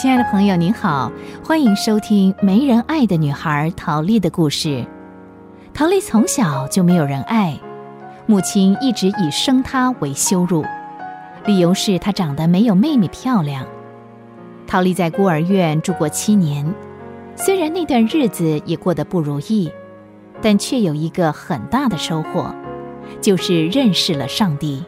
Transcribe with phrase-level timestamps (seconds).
[0.00, 1.12] 亲爱的朋友，您好，
[1.44, 4.82] 欢迎收听没人爱的女孩陶丽的故事。
[5.74, 7.60] 陶丽从小就没有人爱，
[8.24, 10.64] 母亲一直以生她为羞辱，
[11.44, 13.66] 理由是她长得没有妹妹漂亮。
[14.66, 16.74] 陶丽在孤儿院住过七年，
[17.36, 19.70] 虽然那段日子也过得不如意，
[20.40, 22.50] 但却有一个很大的收获，
[23.20, 24.82] 就是认识了上帝。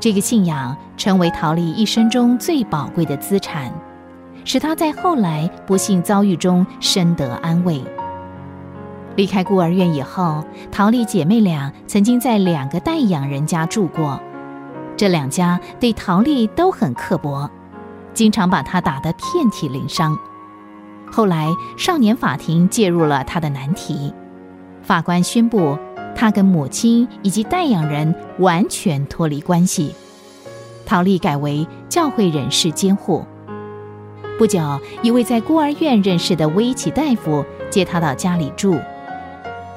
[0.00, 3.70] 这个信仰成为陶丽一生中最宝贵的资产，
[4.48, 7.84] 使她在后来不幸遭遇中深得安慰。
[9.14, 14.18] 离开孤儿院以后，陶丽姐妹俩曾经在两个代养人家住过，
[14.96, 17.50] 这两家对陶丽都很刻薄，
[18.14, 20.18] 经常把她打得遍体鳞伤。
[21.12, 24.14] 后来，少年法庭介入了她的难题，
[24.82, 25.78] 法官宣布。
[26.16, 29.94] 他跟母亲以及代养人完全脱离关系，
[30.84, 33.24] 陶丽改为教会人士监护。
[34.38, 38.78] 不久，一位在孤儿院认识的威奇大夫接他到家里住。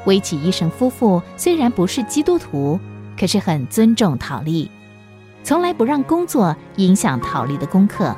[0.05, 2.79] 威奇医生夫妇虽然不是基督徒，
[3.19, 4.69] 可是很尊重陶丽，
[5.43, 8.15] 从来不让工作影响陶丽的功课。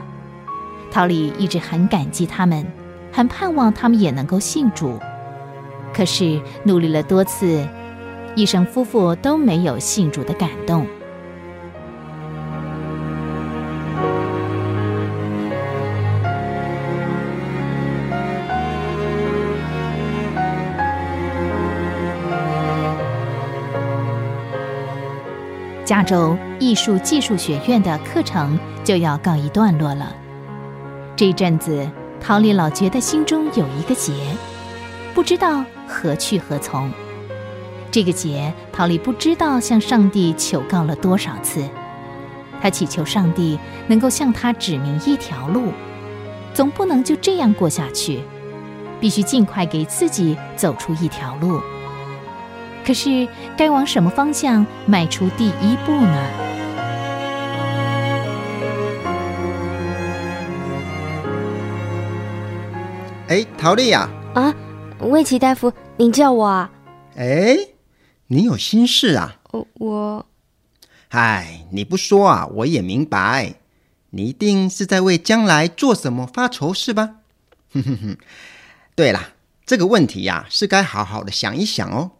[0.91, 2.67] 陶丽一直很感激他们，
[3.09, 4.99] 很盼望他们也能够信主。
[5.93, 7.65] 可是努力了多次。
[8.35, 10.85] 医生夫妇都没有信主的感动。
[25.85, 30.15] 加州艺术技术学院的课程就要告一段落了。
[31.15, 31.89] 这阵子，
[32.21, 34.13] 陶丽老觉得心中有一个结，
[35.13, 36.89] 不知道何去何从。
[37.91, 41.63] 这个结，陶丽不知道向上帝求告了多少次。
[42.61, 45.73] 他祈求上帝能够向他指明一条路，
[46.53, 48.21] 总不能就这样过下去，
[49.01, 51.59] 必须尽快给自己走出一条路。
[52.85, 53.27] 可是，
[53.57, 56.29] 该往什么方向迈出第一步呢？
[63.29, 64.09] 哎，陶丽呀！
[64.35, 64.53] 啊，
[64.99, 66.71] 魏奇大夫，您叫我啊？
[67.15, 67.57] 哎。
[68.27, 69.35] 你有心事啊？
[69.75, 70.25] 我，
[71.09, 73.55] 哎，你不说啊，我也明白，
[74.09, 77.17] 你一定是在为将来做什么发愁，是吧？
[77.71, 78.17] 哼哼哼。
[78.95, 79.33] 对了，
[79.67, 82.11] 这个问题呀，是该好好的想一想哦。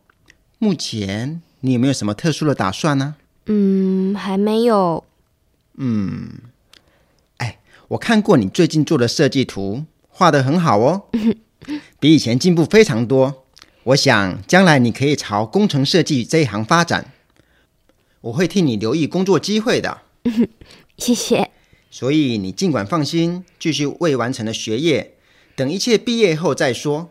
[0.64, 3.16] 目前你有没有什么特殊的打算呢？
[3.48, 5.04] 嗯，还没有。
[5.76, 6.30] 嗯，
[7.36, 7.60] 哎，
[7.90, 11.10] 我看过你最近做的设计图，画的很好哦，
[12.00, 13.44] 比以前进步非常多。
[13.84, 17.12] 我想将来你可以朝工程设计这一行发展，
[18.22, 20.04] 我会替你留意工作机会的。
[20.98, 21.52] 谢谢。
[21.92, 25.16] 所以你尽管放心，继续未完成的学业，
[25.58, 27.10] 等一切毕业后再说。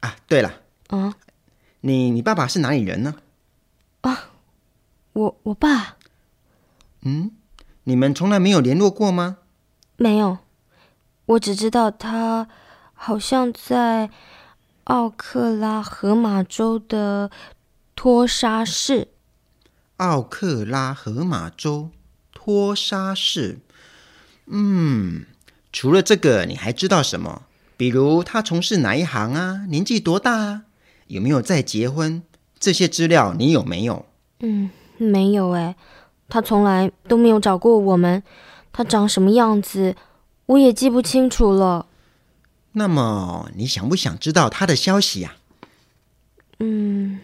[0.00, 1.14] 啊，对了，啊，
[1.86, 3.16] 你你爸爸是哪里人呢？
[4.00, 4.30] 啊，
[5.12, 5.96] 我我爸。
[7.02, 7.30] 嗯，
[7.82, 9.36] 你们从来没有联络过吗？
[9.98, 10.38] 没有，
[11.26, 12.48] 我只知道他
[12.94, 14.10] 好像在。
[14.84, 17.30] 奥克拉荷马州的
[17.96, 19.08] 托沙市。
[19.96, 21.88] 奥克拉荷马州
[22.34, 23.60] 托沙市。
[24.44, 25.24] 嗯，
[25.72, 27.44] 除了这个，你还知道什么？
[27.78, 29.64] 比如他从事哪一行啊？
[29.70, 30.64] 年纪多大啊？
[31.06, 32.22] 有没有再结婚？
[32.58, 34.06] 这些资料你有没有？
[34.40, 35.76] 嗯，没有哎。
[36.28, 38.22] 他从来都没有找过我们。
[38.72, 39.94] 他长什么样子，
[40.46, 41.86] 我也记不清楚了。
[42.72, 45.34] 那么你想不想知道他的消息呀？
[46.58, 47.20] 嗯，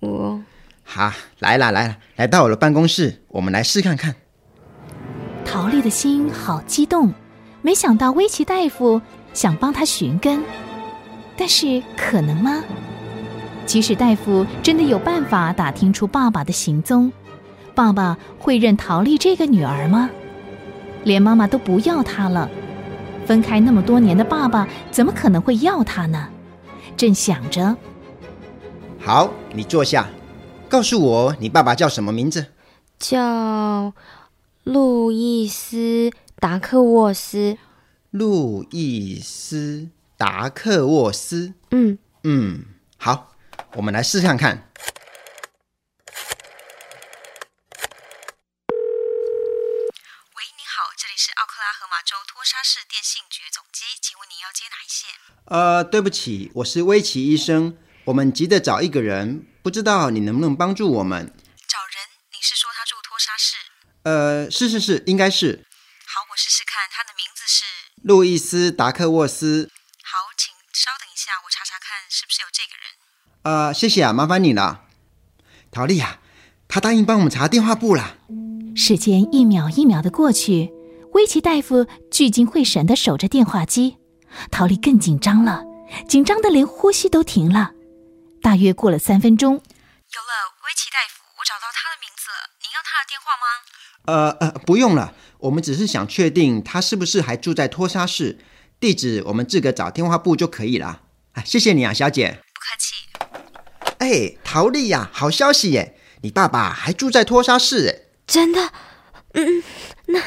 [0.00, 0.40] 我
[0.84, 4.14] 好来了来了，来到我的办公室，我们来试看看。
[5.44, 7.12] 陶丽的心好激动，
[7.62, 9.00] 没想到威奇大夫
[9.32, 10.42] 想帮他寻根，
[11.40, 12.62] 但是可能吗？
[13.64, 17.10] 即使大夫真的有办法打听出爸爸的行踪，
[17.74, 20.10] 爸爸会认陶丽这个女儿吗？
[21.02, 22.50] 连妈妈都不要她了。
[23.24, 26.28] 分开那么多年的爸爸，怎么可能会要她呢？
[26.94, 27.74] 正想着，
[28.98, 30.10] 好，你坐下，
[30.68, 32.48] 告诉我你爸爸叫什么名字？
[32.98, 33.94] 叫
[34.64, 37.56] 路易斯·达克沃斯。
[38.10, 39.88] 路易斯·
[40.20, 41.54] 达克沃斯。
[41.70, 42.66] 嗯嗯，
[42.98, 43.34] 好，
[43.72, 44.70] 我们来试看看。
[50.36, 55.08] 喂，您好，这里是奥克拉荷马州托沙市电信局总机，请问您要接哪一线？
[55.46, 61.34] 呃，对不起，我是威奇医生，我们急着找一个人，不知道你能不能帮助我们？
[61.66, 61.96] 找人？
[62.32, 63.56] 你是说他住托沙市？
[64.02, 65.64] 呃，是是是，应该是。
[66.04, 66.86] 好，我试试看。
[66.92, 67.64] 他的名字是
[68.02, 69.70] 路易斯·达克沃斯。
[70.02, 72.72] 好，请稍等一下，我查查看是不是有这个
[73.50, 73.66] 人。
[73.66, 74.82] 呃，谢谢啊，麻烦你了。
[75.70, 76.20] 陶丽啊，
[76.68, 78.16] 他答应帮我们查电话簿了。
[78.76, 80.72] 时间一秒一秒的过去，
[81.14, 83.96] 威奇大夫聚精会神的守着电话机，
[84.50, 85.64] 陶丽更紧张了，
[86.08, 87.72] 紧张的连呼吸都停了。
[88.40, 92.40] 大约过了三分钟，有了，威奇大夫，我找到他的名字了。
[92.62, 93.44] 您要他的电话吗？
[94.06, 98.38] 呃呃，不用了，我们只是想确定他是不是还住在托沙市，
[98.78, 101.02] 地址我们自个找电话簿就可以了。
[101.32, 102.40] 哎，谢谢你啊，小姐。
[104.00, 105.94] 哎，陶丽呀，好消息耶！
[106.22, 107.92] 你爸爸还住在托沙市哎。
[108.26, 108.72] 真的？
[109.34, 109.62] 嗯，
[110.06, 110.20] 那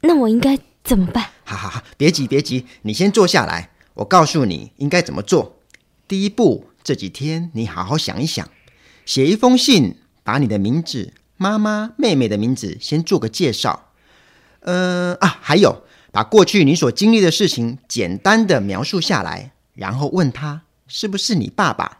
[0.00, 1.28] 那我应该怎么办？
[1.44, 5.60] 好好好，别急别急，你先坐下来，我告诉你应该怎么做。
[6.08, 8.48] 第一步，这几天你好好想一想，
[9.04, 13.90] 写一封信，把你的名字、妈妈、妹妹的名字先做个介绍。
[14.60, 21.98] 呃啊，还有，把过去你所经历的事情简单的描述下来，然后问他是不是你爸爸。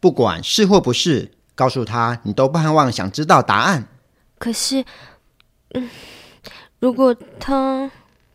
[0.00, 3.86] 不管是或不是，告诉他你都盼望想知道答案。
[4.38, 4.84] 可是，
[5.74, 5.90] 嗯，
[6.78, 7.90] 如果他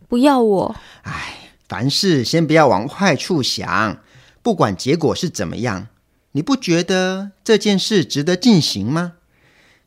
[0.07, 3.97] 不要我，唉，凡事先不要往坏处想，
[4.43, 5.87] 不管结果是怎么样，
[6.33, 9.13] 你不觉得这件事值得进行吗？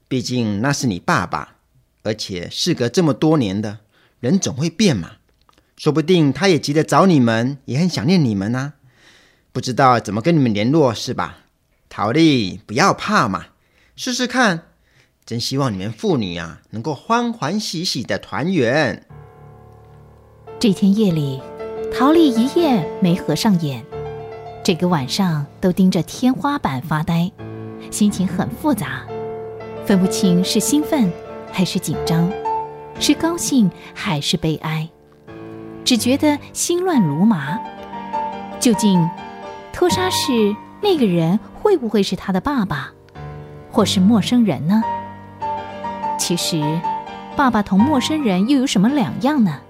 [0.08, 1.54] 毕竟那是你爸爸，
[2.02, 3.78] 而且事隔这么多年的
[4.18, 5.12] 人总会变嘛，
[5.76, 8.72] 说不定他也急着找你们，也很想念你们呢，
[9.52, 11.44] 不知道怎么跟你们联络是吧？
[11.98, 13.46] 陶丽，不要怕嘛，
[13.96, 14.68] 试试看。
[15.26, 19.04] 真希望你们父女啊，能够欢欢喜喜的团圆。
[20.60, 21.42] 这天夜里，
[21.92, 23.84] 陶丽一夜没合上眼，
[24.62, 27.32] 这个晚上都盯着天花板发呆，
[27.90, 29.04] 心情很复杂，
[29.84, 31.12] 分不清是兴奋
[31.50, 32.30] 还是紧张，
[33.00, 34.88] 是高兴还是悲哀，
[35.84, 37.58] 只觉得心乱如麻。
[38.60, 39.04] 究竟
[39.72, 41.36] 托沙是那个人
[41.68, 42.90] 会不会是他的爸爸，
[43.70, 44.82] 或是陌生人呢？
[46.18, 46.80] 其实，
[47.36, 49.60] 爸爸同陌生人又有什么两样呢？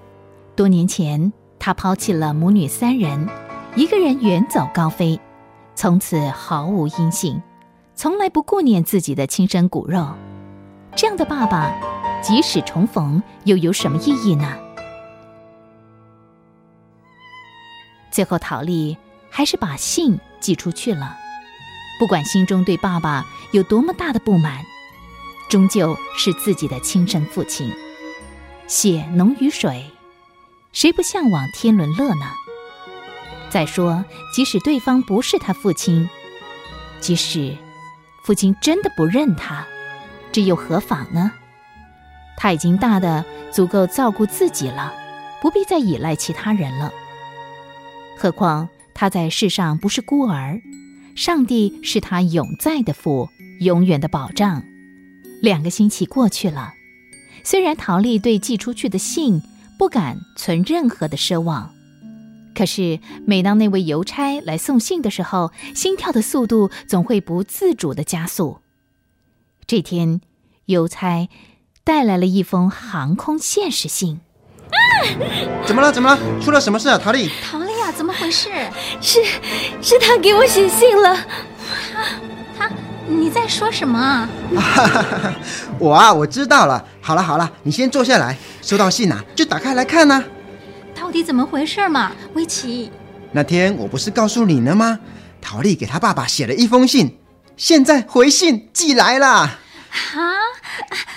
[0.55, 3.27] 多年前，他抛弃了母女三人，
[3.75, 5.19] 一个人远走高飞，
[5.75, 7.43] 从此毫无音信，
[7.95, 10.07] 从来不顾念自己的亲生骨肉。
[10.95, 11.69] 这样的爸爸，
[12.21, 14.57] 即使重逢，又有什么意义呢？
[18.09, 18.97] 最后，陶丽
[19.29, 21.17] 还是把信寄出去了。
[21.99, 24.63] 不管心中对爸爸有多么大的不满。
[25.49, 27.71] 终究是自己的亲生父亲，
[28.67, 29.91] 血浓于水，
[30.71, 32.25] 谁不向往天伦乐呢？
[33.49, 36.07] 再说，即使对方不是他父亲，
[36.99, 37.57] 即使
[38.23, 39.65] 父亲真的不认他，
[40.31, 41.31] 这又何妨呢？
[42.37, 44.93] 他已经大的足够照顾自己了，
[45.41, 46.93] 不必再依赖其他人了。
[48.15, 50.61] 何况他在世上不是孤儿，
[51.19, 53.27] 上帝是他永在的父，
[53.59, 54.63] 永远的保障。
[55.41, 56.71] 两个星期过去了，
[57.43, 59.41] 虽然陶丽对寄出去的信
[59.77, 61.73] 不敢存任何的奢望，
[62.55, 68.59] 可是每当那位邮差来送信的时候，心跳的速度总会不自主的加速。
[69.67, 70.21] 这天，
[70.67, 71.27] 邮差
[71.83, 74.21] 带来了一封航空现实信。
[74.69, 74.79] 啊！
[75.67, 75.91] 怎么了？
[75.91, 76.41] 怎么了？
[76.41, 77.29] 出了什么事啊，陶丽？
[77.43, 78.49] 陶丽啊，怎么回事？
[79.01, 79.23] 是，
[79.81, 81.15] 是他给我写信了。
[82.57, 82.71] 他，他。
[83.07, 84.29] 你在说什么？
[85.79, 86.85] 我啊，我知道了。
[87.01, 88.37] 好了好了，你先坐下来。
[88.61, 90.23] 收到信啊，就打开来看呐。
[90.93, 92.91] 到底怎么回事嘛，威奇？
[93.31, 94.99] 那天我不是告诉你了吗？
[95.41, 97.17] 陶丽给他爸爸写了一封信，
[97.57, 99.27] 现在回信寄来了。
[99.27, 99.57] 啊，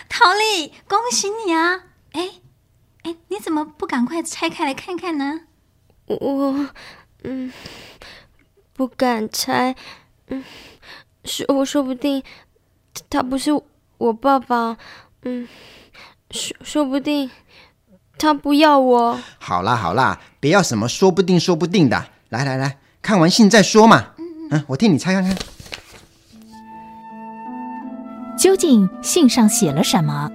[0.08, 1.80] 陶丽，恭喜你啊！
[2.12, 2.30] 哎
[3.02, 5.40] 哎，你怎么不赶快拆开来看看呢？
[6.06, 6.68] 我，
[7.24, 7.52] 嗯，
[8.72, 9.74] 不敢拆，
[10.28, 10.44] 嗯。
[11.24, 12.20] 说说不定，
[13.08, 13.52] 他不是
[13.98, 14.76] 我爸爸，
[15.22, 15.46] 嗯，
[16.32, 17.30] 说说不定
[18.18, 19.20] 他不要我。
[19.38, 24.14] 好啦好啦，别要什么说不定说不定的，来来来看完信再说嘛。
[24.50, 25.36] 嗯，我替你猜看看，
[28.36, 30.28] 究竟信上写了什么？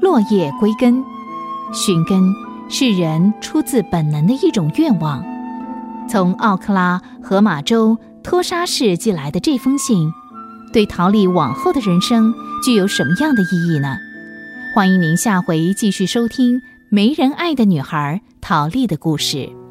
[0.00, 1.04] 落叶归根，
[1.72, 2.32] 寻根
[2.68, 5.24] 是人出自本能的一种愿望。
[6.08, 7.98] 从奥克拉荷马州。
[8.24, 10.10] 托沙市寄来的这封信，
[10.72, 12.32] 对陶丽往后的人生
[12.64, 13.98] 具有什么样的意义呢？
[14.74, 16.56] 欢迎您下回继续收听
[16.88, 19.63] 《没人爱的女孩》陶丽的故事。